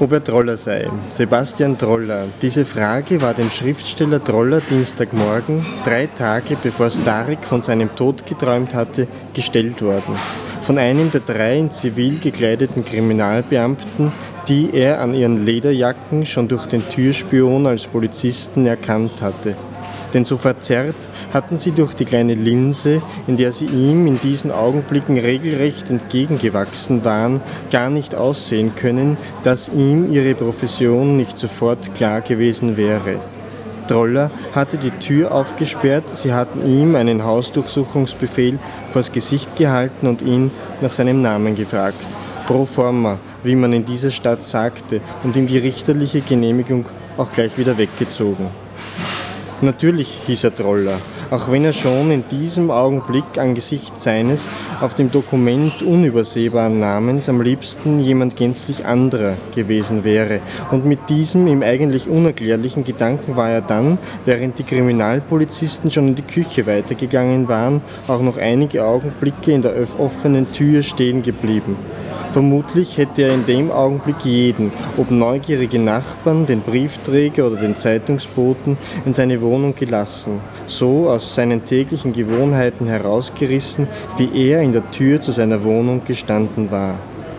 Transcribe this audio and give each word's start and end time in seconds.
ob 0.00 0.12
er 0.12 0.22
Troller 0.22 0.56
sei. 0.56 0.88
Sebastian 1.08 1.76
Troller. 1.78 2.24
Diese 2.42 2.64
Frage 2.64 3.20
war 3.22 3.34
dem 3.34 3.50
Schriftsteller 3.50 4.22
Troller 4.22 4.60
Dienstagmorgen, 4.60 5.64
drei 5.84 6.06
Tage 6.06 6.56
bevor 6.62 6.90
Starik 6.90 7.44
von 7.44 7.62
seinem 7.62 7.94
Tod 7.96 8.26
geträumt 8.26 8.74
hatte, 8.74 9.08
gestellt 9.34 9.82
worden. 9.82 10.14
Von 10.60 10.78
einem 10.78 11.10
der 11.10 11.20
drei 11.20 11.58
in 11.58 11.70
Zivil 11.70 12.18
gekleideten 12.18 12.84
Kriminalbeamten, 12.84 14.12
die 14.48 14.70
er 14.72 15.00
an 15.00 15.14
ihren 15.14 15.44
Lederjacken 15.44 16.26
schon 16.26 16.48
durch 16.48 16.66
den 16.66 16.86
Türspion 16.88 17.66
als 17.66 17.86
Polizisten 17.86 18.66
erkannt 18.66 19.22
hatte 19.22 19.56
denn 20.14 20.24
so 20.24 20.36
verzerrt 20.36 20.96
hatten 21.32 21.58
sie 21.58 21.72
durch 21.72 21.94
die 21.94 22.04
kleine 22.04 22.34
Linse, 22.34 23.02
in 23.26 23.36
der 23.36 23.52
sie 23.52 23.66
ihm 23.66 24.06
in 24.06 24.18
diesen 24.20 24.50
Augenblicken 24.50 25.18
regelrecht 25.18 25.90
entgegengewachsen 25.90 27.04
waren, 27.04 27.40
gar 27.70 27.90
nicht 27.90 28.14
aussehen 28.14 28.74
können, 28.74 29.16
dass 29.44 29.68
ihm 29.68 30.12
ihre 30.12 30.34
Profession 30.34 31.16
nicht 31.16 31.38
sofort 31.38 31.94
klar 31.94 32.20
gewesen 32.20 32.76
wäre. 32.76 33.20
Troller 33.88 34.30
hatte 34.54 34.76
die 34.76 34.90
Tür 34.90 35.32
aufgesperrt, 35.32 36.16
sie 36.16 36.32
hatten 36.32 36.64
ihm 36.64 36.94
einen 36.94 37.24
Hausdurchsuchungsbefehl 37.24 38.58
vors 38.90 39.10
Gesicht 39.10 39.56
gehalten 39.56 40.06
und 40.06 40.22
ihn 40.22 40.50
nach 40.80 40.92
seinem 40.92 41.22
Namen 41.22 41.54
gefragt. 41.54 42.00
Pro 42.46 42.64
forma, 42.64 43.18
wie 43.42 43.56
man 43.56 43.72
in 43.72 43.84
dieser 43.84 44.10
Stadt 44.10 44.44
sagte, 44.44 45.00
und 45.24 45.36
ihm 45.36 45.46
die 45.46 45.58
richterliche 45.58 46.20
Genehmigung 46.20 46.86
auch 47.16 47.32
gleich 47.32 47.58
wieder 47.58 47.76
weggezogen. 47.76 48.48
Natürlich 49.60 50.18
hieß 50.26 50.44
er 50.44 50.54
Troller, 50.54 51.00
auch 51.32 51.50
wenn 51.50 51.64
er 51.64 51.72
schon 51.72 52.12
in 52.12 52.22
diesem 52.30 52.70
Augenblick 52.70 53.24
angesichts 53.38 54.04
seines 54.04 54.46
auf 54.80 54.94
dem 54.94 55.10
Dokument 55.10 55.82
unübersehbaren 55.82 56.78
Namens 56.78 57.28
am 57.28 57.40
liebsten 57.40 57.98
jemand 57.98 58.36
gänzlich 58.36 58.86
anderer 58.86 59.34
gewesen 59.56 60.04
wäre. 60.04 60.40
Und 60.70 60.86
mit 60.86 61.08
diesem 61.08 61.48
ihm 61.48 61.62
eigentlich 61.62 62.08
unerklärlichen 62.08 62.84
Gedanken 62.84 63.34
war 63.34 63.50
er 63.50 63.60
dann, 63.60 63.98
während 64.24 64.60
die 64.60 64.62
Kriminalpolizisten 64.62 65.90
schon 65.90 66.06
in 66.06 66.14
die 66.14 66.22
Küche 66.22 66.64
weitergegangen 66.68 67.48
waren, 67.48 67.82
auch 68.06 68.22
noch 68.22 68.36
einige 68.36 68.84
Augenblicke 68.84 69.50
in 69.50 69.62
der 69.62 69.74
offenen 69.98 70.52
Tür 70.52 70.82
stehen 70.82 71.22
geblieben. 71.22 71.76
Vermutlich 72.30 72.98
hätte 72.98 73.22
er 73.22 73.34
in 73.34 73.46
dem 73.46 73.70
Augenblick 73.70 74.24
jeden, 74.24 74.70
ob 74.96 75.10
neugierige 75.10 75.78
Nachbarn, 75.78 76.44
den 76.44 76.60
Briefträger 76.60 77.46
oder 77.46 77.56
den 77.56 77.74
Zeitungsboten, 77.74 78.76
in 79.06 79.14
seine 79.14 79.40
Wohnung 79.40 79.74
gelassen, 79.74 80.40
so 80.66 81.08
aus 81.08 81.34
seinen 81.34 81.64
täglichen 81.64 82.12
Gewohnheiten 82.12 82.86
herausgerissen, 82.86 83.88
wie 84.18 84.50
er 84.50 84.60
in 84.60 84.72
der 84.72 84.90
Tür 84.90 85.20
zu 85.20 85.32
seiner 85.32 85.64
Wohnung 85.64 86.04
gestanden 86.04 86.70
war 86.70 86.96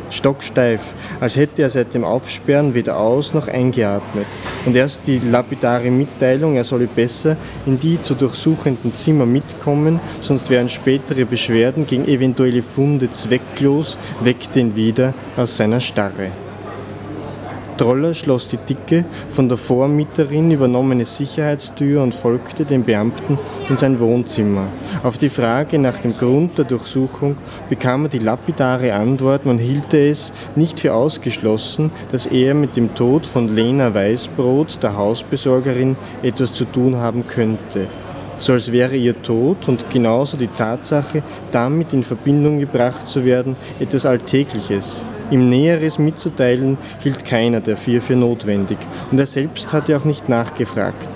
stocksteif, 0.09 0.93
als 1.19 1.35
hätte 1.35 1.61
er 1.61 1.69
seit 1.69 1.93
dem 1.93 2.03
Aufsperren 2.03 2.73
weder 2.73 2.97
aus 2.97 3.33
noch 3.33 3.47
eingeatmet. 3.47 4.25
Und 4.65 4.75
erst 4.75 5.07
die 5.07 5.19
lapidare 5.19 5.91
Mitteilung, 5.91 6.55
er 6.55 6.63
solle 6.63 6.87
besser 6.87 7.37
in 7.65 7.79
die 7.79 7.99
zu 8.01 8.15
durchsuchenden 8.15 8.93
Zimmer 8.93 9.25
mitkommen, 9.25 9.99
sonst 10.21 10.49
wären 10.49 10.69
spätere 10.69 11.25
Beschwerden 11.25 11.85
gegen 11.85 12.07
eventuelle 12.07 12.63
Funde 12.63 13.09
zwecklos, 13.09 13.97
weckte 14.21 14.59
ihn 14.59 14.75
wieder 14.75 15.13
aus 15.37 15.57
seiner 15.57 15.79
Starre. 15.79 16.48
Troller 17.79 18.13
schloss 18.13 18.49
die 18.49 18.57
dicke, 18.57 19.05
von 19.29 19.47
der 19.47 19.57
Vormieterin 19.57 20.51
übernommene 20.51 21.05
Sicherheitstür 21.05 22.03
und 22.03 22.13
folgte 22.13 22.65
dem 22.65 22.83
Beamten 22.83 23.39
in 23.69 23.77
sein 23.77 24.01
Wohnzimmer. 24.01 24.67
Auf 25.01 25.17
die 25.17 25.29
Frage 25.29 25.79
nach 25.79 25.97
dem 25.99 26.17
Grund 26.17 26.57
der 26.57 26.65
Durchsuchung 26.65 27.37
bekam 27.69 28.03
er 28.03 28.09
die 28.09 28.19
lapidare 28.19 28.91
Antwort, 28.91 29.45
man 29.45 29.57
hielte 29.57 30.09
es 30.09 30.33
nicht 30.57 30.81
für 30.81 30.93
ausgeschlossen, 30.93 31.89
dass 32.11 32.25
er 32.25 32.53
mit 32.53 32.75
dem 32.75 32.93
Tod 32.95 33.25
von 33.25 33.47
Lena 33.47 33.93
Weißbrot, 33.93 34.83
der 34.83 34.97
Hausbesorgerin, 34.97 35.95
etwas 36.21 36.51
zu 36.51 36.65
tun 36.65 36.97
haben 36.97 37.25
könnte 37.25 37.87
so 38.37 38.53
als 38.53 38.71
wäre 38.71 38.95
ihr 38.95 39.21
Tod 39.21 39.67
und 39.67 39.89
genauso 39.89 40.37
die 40.37 40.47
Tatsache, 40.47 41.23
damit 41.51 41.91
in 41.91 42.03
Verbindung 42.03 42.57
gebracht 42.57 43.05
zu 43.05 43.25
werden, 43.25 43.57
etwas 43.81 44.05
Alltägliches. 44.05 45.03
Ihm 45.31 45.49
Näheres 45.49 45.99
mitzuteilen 45.99 46.77
hielt 46.99 47.23
keiner 47.25 47.61
der 47.61 47.77
vier 47.77 48.01
für 48.01 48.15
notwendig 48.15 48.77
und 49.11 49.19
er 49.19 49.25
selbst 49.25 49.73
hatte 49.73 49.95
auch 49.95 50.05
nicht 50.05 50.27
nachgefragt. 50.27 51.07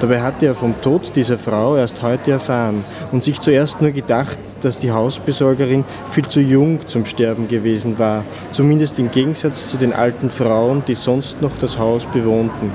Dabei 0.00 0.20
hatte 0.20 0.46
er 0.46 0.54
vom 0.54 0.74
Tod 0.80 1.14
dieser 1.14 1.38
Frau 1.38 1.76
erst 1.76 2.02
heute 2.02 2.32
erfahren 2.32 2.82
und 3.12 3.22
sich 3.22 3.38
zuerst 3.40 3.80
nur 3.80 3.92
gedacht, 3.92 4.38
dass 4.60 4.78
die 4.78 4.90
Hausbesorgerin 4.90 5.84
viel 6.10 6.26
zu 6.26 6.40
jung 6.40 6.84
zum 6.86 7.04
Sterben 7.04 7.46
gewesen 7.46 7.98
war, 7.98 8.24
zumindest 8.50 8.98
im 8.98 9.10
Gegensatz 9.10 9.68
zu 9.68 9.76
den 9.76 9.92
alten 9.92 10.30
Frauen, 10.30 10.82
die 10.88 10.96
sonst 10.96 11.40
noch 11.40 11.56
das 11.56 11.78
Haus 11.78 12.06
bewohnten. 12.06 12.72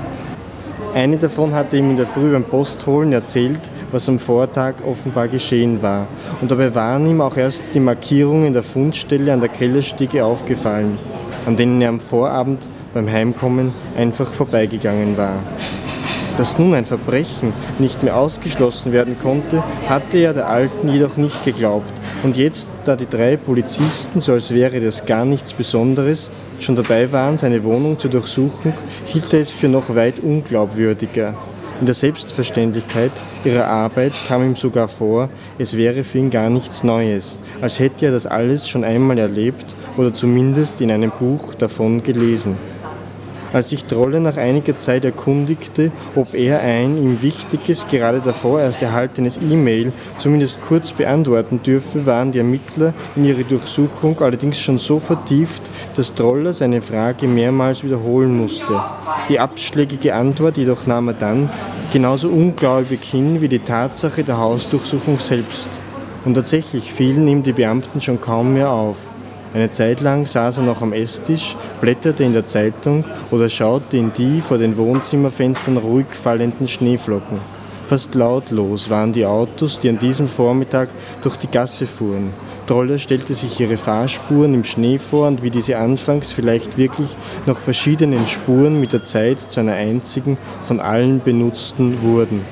Eine 0.94 1.18
davon 1.18 1.54
hatte 1.54 1.76
ihm 1.76 1.90
in 1.90 1.96
der 1.96 2.06
Früh 2.06 2.32
beim 2.32 2.44
Postholen 2.44 3.12
erzählt, 3.12 3.60
was 3.90 4.08
am 4.08 4.18
Vortag 4.18 4.74
offenbar 4.86 5.28
geschehen 5.28 5.82
war. 5.82 6.06
Und 6.40 6.50
dabei 6.50 6.74
waren 6.74 7.06
ihm 7.06 7.20
auch 7.20 7.36
erst 7.36 7.74
die 7.74 7.80
Markierungen 7.80 8.52
der 8.52 8.62
Fundstelle 8.62 9.32
an 9.32 9.40
der 9.40 9.48
Kellerstiege 9.48 10.24
aufgefallen, 10.24 10.98
an 11.46 11.56
denen 11.56 11.80
er 11.80 11.88
am 11.88 12.00
Vorabend 12.00 12.68
beim 12.94 13.10
Heimkommen 13.10 13.72
einfach 13.96 14.28
vorbeigegangen 14.28 15.16
war. 15.16 15.38
Dass 16.36 16.56
nun 16.56 16.74
ein 16.74 16.84
Verbrechen 16.84 17.52
nicht 17.80 18.04
mehr 18.04 18.16
ausgeschlossen 18.16 18.92
werden 18.92 19.16
konnte, 19.20 19.62
hatte 19.88 20.18
er 20.18 20.32
der 20.32 20.48
Alten 20.48 20.88
jedoch 20.88 21.16
nicht 21.16 21.44
geglaubt. 21.44 21.92
Und 22.22 22.36
jetzt, 22.36 22.68
da 22.84 22.94
die 22.94 23.08
drei 23.08 23.36
Polizisten, 23.36 24.20
so 24.20 24.32
als 24.32 24.52
wäre 24.52 24.78
das 24.80 25.04
gar 25.04 25.24
nichts 25.24 25.52
Besonderes, 25.52 26.30
schon 26.60 26.76
dabei 26.76 27.10
waren, 27.10 27.36
seine 27.36 27.64
Wohnung 27.64 27.98
zu 27.98 28.08
durchsuchen, 28.08 28.72
hielt 29.04 29.32
er 29.32 29.40
es 29.40 29.50
für 29.50 29.68
noch 29.68 29.94
weit 29.96 30.20
unglaubwürdiger. 30.20 31.34
In 31.80 31.86
der 31.86 31.94
Selbstverständlichkeit 31.94 33.12
ihrer 33.44 33.68
Arbeit 33.68 34.12
kam 34.26 34.42
ihm 34.42 34.56
sogar 34.56 34.88
vor, 34.88 35.28
es 35.58 35.76
wäre 35.76 36.02
für 36.02 36.18
ihn 36.18 36.30
gar 36.30 36.50
nichts 36.50 36.82
Neues, 36.82 37.38
als 37.60 37.78
hätte 37.78 38.06
er 38.06 38.12
das 38.12 38.26
alles 38.26 38.68
schon 38.68 38.82
einmal 38.82 39.16
erlebt 39.16 39.64
oder 39.96 40.12
zumindest 40.12 40.80
in 40.80 40.90
einem 40.90 41.12
Buch 41.16 41.54
davon 41.54 42.02
gelesen. 42.02 42.56
Als 43.52 43.70
sich 43.70 43.84
Trolle 43.84 44.20
nach 44.20 44.36
einiger 44.36 44.76
Zeit 44.76 45.04
erkundigte, 45.04 45.90
ob 46.14 46.34
er 46.34 46.60
ein 46.60 46.98
ihm 46.98 47.22
wichtiges, 47.22 47.86
gerade 47.86 48.20
davor 48.20 48.60
erst 48.60 48.82
erhaltenes 48.82 49.38
E-Mail 49.38 49.92
zumindest 50.18 50.60
kurz 50.60 50.92
beantworten 50.92 51.60
dürfe, 51.62 52.04
waren 52.04 52.30
die 52.30 52.38
Ermittler 52.38 52.92
in 53.16 53.24
ihre 53.24 53.44
Durchsuchung 53.44 54.20
allerdings 54.20 54.60
schon 54.60 54.78
so 54.78 54.98
vertieft, 54.98 55.62
dass 55.96 56.14
Troller 56.14 56.52
seine 56.52 56.82
Frage 56.82 57.26
mehrmals 57.26 57.82
wiederholen 57.84 58.36
musste. 58.36 58.82
Die 59.30 59.40
abschlägige 59.40 60.14
Antwort 60.14 60.58
jedoch 60.58 60.86
nahm 60.86 61.08
er 61.08 61.14
dann 61.14 61.50
genauso 61.92 62.28
ungläubig 62.28 63.02
hin 63.02 63.40
wie 63.40 63.48
die 63.48 63.60
Tatsache 63.60 64.24
der 64.24 64.38
Hausdurchsuchung 64.38 65.18
selbst. 65.18 65.68
Und 66.24 66.34
tatsächlich 66.34 66.92
fielen 66.92 67.26
ihm 67.28 67.42
die 67.42 67.52
Beamten 67.52 68.02
schon 68.02 68.20
kaum 68.20 68.52
mehr 68.52 68.70
auf. 68.70 68.96
Eine 69.54 69.70
Zeit 69.70 70.02
lang 70.02 70.26
saß 70.26 70.58
er 70.58 70.64
noch 70.64 70.82
am 70.82 70.92
Esstisch, 70.92 71.56
blätterte 71.80 72.22
in 72.22 72.34
der 72.34 72.44
Zeitung 72.44 73.04
oder 73.30 73.48
schaute 73.48 73.96
in 73.96 74.12
die 74.12 74.42
vor 74.42 74.58
den 74.58 74.76
Wohnzimmerfenstern 74.76 75.78
ruhig 75.78 76.06
fallenden 76.10 76.68
Schneeflocken. 76.68 77.38
Fast 77.86 78.14
lautlos 78.14 78.90
waren 78.90 79.14
die 79.14 79.24
Autos, 79.24 79.78
die 79.78 79.88
an 79.88 79.98
diesem 79.98 80.28
Vormittag 80.28 80.90
durch 81.22 81.38
die 81.38 81.50
Gasse 81.50 81.86
fuhren. 81.86 82.34
Troller 82.66 82.98
stellte 82.98 83.32
sich 83.32 83.58
ihre 83.60 83.78
Fahrspuren 83.78 84.52
im 84.52 84.64
Schnee 84.64 84.98
vor 84.98 85.26
und 85.26 85.42
wie 85.42 85.48
diese 85.48 85.78
anfangs 85.78 86.30
vielleicht 86.30 86.76
wirklich 86.76 87.16
noch 87.46 87.56
verschiedenen 87.56 88.26
Spuren 88.26 88.78
mit 88.78 88.92
der 88.92 89.04
Zeit 89.04 89.40
zu 89.40 89.60
einer 89.60 89.72
einzigen 89.72 90.36
von 90.62 90.80
allen 90.80 91.22
benutzten 91.22 92.02
wurden. 92.02 92.44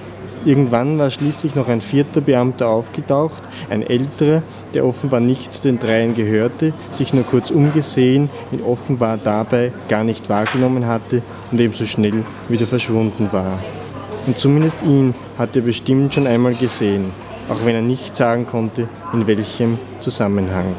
Irgendwann 0.47 0.97
war 0.97 1.11
schließlich 1.11 1.57
noch 1.57 1.67
ein 1.69 1.81
vierter 1.81 2.21
Beamter 2.21 2.69
aufgetaucht, 2.69 3.43
ein 3.69 3.83
älterer, 3.83 4.45
der 4.75 4.87
offenbar 4.87 5.19
nicht 5.19 5.51
zu 5.51 5.61
den 5.61 5.81
dreien 5.81 6.15
gehörte, 6.15 6.73
sich 6.93 7.12
nur 7.12 7.25
kurz 7.25 7.51
umgesehen, 7.51 8.31
ihn 8.53 8.62
offenbar 8.62 9.19
dabei 9.21 9.73
gar 9.89 10.05
nicht 10.05 10.29
wahrgenommen 10.29 10.87
hatte 10.87 11.23
und 11.51 11.60
ebenso 11.60 11.84
schnell 11.84 12.25
wieder 12.48 12.69
verschwunden 12.69 13.33
war. 13.33 13.59
Und 14.28 14.39
zumindest 14.39 14.83
ihn 14.83 15.16
hat 15.37 15.57
er 15.57 15.63
bestimmt 15.63 16.15
schon 16.15 16.28
einmal 16.28 16.54
gesehen, 16.54 17.10
auch 17.48 17.65
wenn 17.65 17.75
er 17.75 17.83
nicht 17.83 18.15
sagen 18.15 18.47
konnte, 18.47 18.89
in 19.13 19.27
welchem 19.27 19.78
Zusammenhang. 19.98 20.77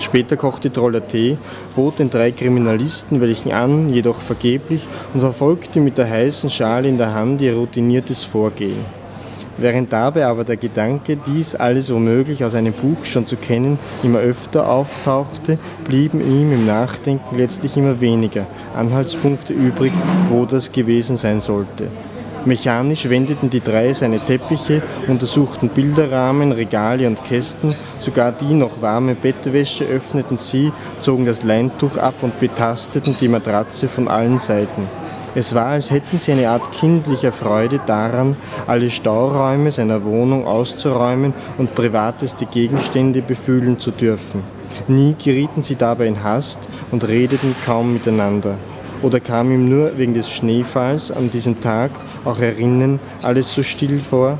Später 0.00 0.36
kochte 0.36 0.72
Troller 0.72 1.06
Tee, 1.06 1.36
bot 1.74 1.98
den 1.98 2.10
drei 2.10 2.30
Kriminalisten 2.30 3.20
welchen 3.20 3.52
an, 3.52 3.90
jedoch 3.90 4.20
vergeblich, 4.20 4.86
und 5.12 5.20
verfolgte 5.20 5.80
mit 5.80 5.98
der 5.98 6.08
heißen 6.08 6.50
Schale 6.50 6.88
in 6.88 6.98
der 6.98 7.14
Hand 7.14 7.42
ihr 7.42 7.54
routiniertes 7.54 8.24
Vorgehen. 8.24 8.84
Während 9.60 9.92
dabei 9.92 10.26
aber 10.26 10.44
der 10.44 10.56
Gedanke, 10.56 11.16
dies 11.16 11.56
alles 11.56 11.92
womöglich 11.92 12.44
aus 12.44 12.54
einem 12.54 12.72
Buch 12.72 13.04
schon 13.04 13.26
zu 13.26 13.36
kennen, 13.36 13.76
immer 14.04 14.20
öfter 14.20 14.70
auftauchte, 14.70 15.58
blieben 15.84 16.20
ihm 16.20 16.52
im 16.52 16.64
Nachdenken 16.64 17.36
letztlich 17.36 17.76
immer 17.76 18.00
weniger 18.00 18.46
Anhaltspunkte 18.76 19.52
übrig, 19.52 19.92
wo 20.30 20.44
das 20.44 20.70
gewesen 20.70 21.16
sein 21.16 21.40
sollte. 21.40 21.88
Mechanisch 22.48 23.08
wendeten 23.10 23.50
die 23.50 23.60
drei 23.60 23.92
seine 23.92 24.20
Teppiche, 24.24 24.82
untersuchten 25.06 25.68
Bilderrahmen, 25.68 26.50
Regale 26.50 27.06
und 27.06 27.22
Kästen, 27.22 27.74
sogar 27.98 28.32
die 28.32 28.54
noch 28.54 28.80
warme 28.80 29.14
Bettwäsche 29.14 29.84
öffneten 29.84 30.38
sie, 30.38 30.72
zogen 30.98 31.26
das 31.26 31.44
Leintuch 31.44 31.98
ab 31.98 32.14
und 32.22 32.38
betasteten 32.38 33.14
die 33.20 33.28
Matratze 33.28 33.86
von 33.86 34.08
allen 34.08 34.38
Seiten. 34.38 34.88
Es 35.34 35.54
war, 35.54 35.66
als 35.66 35.90
hätten 35.90 36.18
sie 36.18 36.32
eine 36.32 36.48
Art 36.48 36.72
kindlicher 36.72 37.32
Freude 37.32 37.80
daran, 37.86 38.34
alle 38.66 38.88
Stauräume 38.88 39.70
seiner 39.70 40.02
Wohnung 40.04 40.46
auszuräumen 40.46 41.34
und 41.58 41.74
privateste 41.74 42.46
Gegenstände 42.46 43.20
befühlen 43.20 43.78
zu 43.78 43.90
dürfen. 43.90 44.42
Nie 44.88 45.14
gerieten 45.22 45.62
sie 45.62 45.76
dabei 45.76 46.06
in 46.06 46.24
Hast 46.24 46.60
und 46.90 47.06
redeten 47.06 47.54
kaum 47.66 47.92
miteinander. 47.92 48.56
Oder 49.02 49.20
kam 49.20 49.52
ihm 49.52 49.68
nur 49.68 49.96
wegen 49.96 50.14
des 50.14 50.30
Schneefalls 50.30 51.12
an 51.12 51.30
diesem 51.30 51.60
Tag, 51.60 51.92
auch 52.24 52.40
erinnern, 52.40 52.98
alles 53.22 53.54
so 53.54 53.62
still 53.62 54.00
vor? 54.00 54.38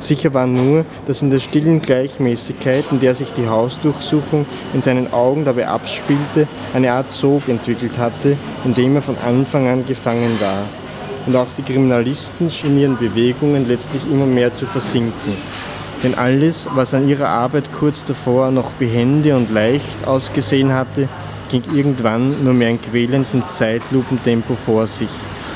Sicher 0.00 0.32
war 0.34 0.46
nur, 0.46 0.84
dass 1.06 1.22
in 1.22 1.30
der 1.30 1.38
stillen 1.38 1.82
Gleichmäßigkeit, 1.82 2.84
in 2.90 3.00
der 3.00 3.14
sich 3.14 3.32
die 3.32 3.48
Hausdurchsuchung 3.48 4.46
in 4.74 4.82
seinen 4.82 5.12
Augen 5.12 5.44
dabei 5.44 5.66
abspielte, 5.66 6.46
eine 6.72 6.92
Art 6.92 7.10
Sog 7.10 7.48
entwickelt 7.48 7.98
hatte, 7.98 8.36
in 8.64 8.74
dem 8.74 8.94
er 8.94 9.02
von 9.02 9.16
Anfang 9.26 9.68
an 9.68 9.84
gefangen 9.86 10.38
war. 10.40 10.64
Und 11.26 11.36
auch 11.36 11.48
die 11.56 11.62
Kriminalisten 11.62 12.48
schienen 12.48 12.78
ihren 12.78 12.96
Bewegungen 12.96 13.66
letztlich 13.66 14.02
immer 14.10 14.26
mehr 14.26 14.52
zu 14.52 14.66
versinken. 14.66 15.34
Denn 16.02 16.14
alles, 16.14 16.68
was 16.74 16.94
an 16.94 17.08
ihrer 17.08 17.28
Arbeit 17.28 17.72
kurz 17.72 18.04
davor 18.04 18.50
noch 18.50 18.72
behende 18.72 19.34
und 19.36 19.50
leicht 19.50 20.06
ausgesehen 20.06 20.72
hatte, 20.72 21.08
ging 21.50 21.62
irgendwann 21.74 22.44
nur 22.44 22.54
mehr 22.54 22.70
in 22.70 22.80
quälendem 22.80 23.42
Zeitlupentempo 23.48 24.54
vor 24.54 24.86
sich. 24.86 25.10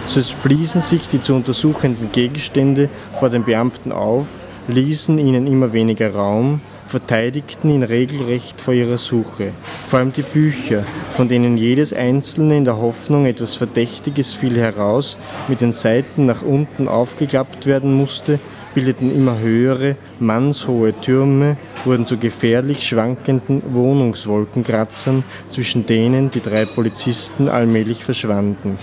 So 0.07 0.21
bliesen 0.43 0.81
sich 0.81 1.07
die 1.07 1.21
zu 1.21 1.35
untersuchenden 1.35 2.11
Gegenstände 2.11 2.89
vor 3.21 3.31
den 3.31 3.45
Beamten 3.45 3.93
auf, 3.93 4.41
ließen 4.69 5.19
ihnen 5.19 5.47
immer 5.47 5.73
weniger 5.73 6.13
Raum, 6.13 6.61
verteidigten 6.87 7.71
ihn 7.71 7.85
regelrecht 7.85 8.61
vor 8.61 8.75
ihrer 8.75 8.99
Suche. 8.99 9.53
Vor 9.87 10.01
allem 10.01 10.13
die 10.13 10.23
Bücher, 10.23 10.85
von 11.11 11.29
denen 11.29 11.57
jedes 11.57 11.93
einzelne 11.93 12.57
in 12.57 12.65
der 12.65 12.79
Hoffnung 12.79 13.27
etwas 13.27 13.55
Verdächtiges 13.55 14.33
fiel 14.33 14.59
heraus, 14.59 15.17
mit 15.49 15.61
den 15.61 15.73
Seiten 15.73 16.27
nach 16.27 16.43
unten 16.43 16.89
aufgeklappt 16.89 17.67
werden 17.67 17.95
musste, 17.95 18.41
bildeten 18.75 19.15
immer 19.15 19.39
höhere, 19.39 19.97
mannshohe 20.19 20.93
Türme, 21.01 21.57
wurden 21.85 22.07
zu 22.07 22.17
gefährlich 22.17 22.87
schwankenden 22.87 23.63
Wohnungswolkenkratzern, 23.75 25.25
zwischen 25.49 25.87
denen 25.87 26.31
die 26.31 26.41
drei 26.41 26.65
Polizisten 26.65 27.49
allmählich 27.49 28.05
verschwanden. 28.05 28.79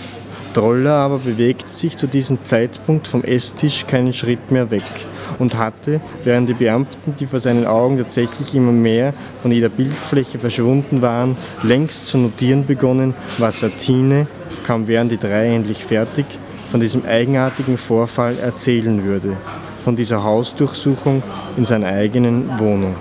Droller 0.52 0.94
aber 0.94 1.18
bewegte 1.18 1.68
sich 1.68 1.96
zu 1.96 2.08
diesem 2.08 2.44
Zeitpunkt 2.44 3.06
vom 3.06 3.22
Esstisch 3.22 3.86
keinen 3.86 4.12
Schritt 4.12 4.50
mehr 4.50 4.70
weg 4.70 4.82
und 5.38 5.56
hatte, 5.56 6.00
während 6.24 6.48
die 6.48 6.54
Beamten, 6.54 7.14
die 7.14 7.26
vor 7.26 7.38
seinen 7.38 7.66
Augen 7.66 7.98
tatsächlich 7.98 8.54
immer 8.54 8.72
mehr 8.72 9.14
von 9.40 9.52
jeder 9.52 9.68
Bildfläche 9.68 10.40
verschwunden 10.40 11.02
waren, 11.02 11.36
längst 11.62 12.08
zu 12.08 12.18
notieren 12.18 12.66
begonnen, 12.66 13.14
was 13.38 13.60
Satine, 13.60 14.26
kaum 14.64 14.88
wären 14.88 15.08
die 15.08 15.18
drei 15.18 15.54
endlich 15.54 15.84
fertig, 15.84 16.26
von 16.70 16.80
diesem 16.80 17.04
eigenartigen 17.04 17.76
Vorfall 17.76 18.36
erzählen 18.38 19.04
würde, 19.04 19.36
von 19.80 19.96
dieser 19.96 20.22
Hausdurchsuchung 20.22 21.22
in 21.56 21.64
seiner 21.64 21.88
eigenen 21.88 22.58
Wohnung. 22.58 22.96